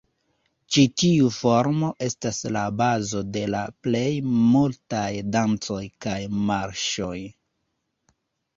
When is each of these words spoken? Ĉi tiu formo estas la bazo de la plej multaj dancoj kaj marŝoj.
Ĉi 0.75 0.83
tiu 1.01 1.27
formo 1.35 1.89
estas 2.05 2.39
la 2.55 2.63
bazo 2.79 3.21
de 3.37 3.45
la 3.57 3.61
plej 3.89 4.07
multaj 4.55 5.05
dancoj 5.37 5.81
kaj 6.07 6.19
marŝoj. 6.51 7.17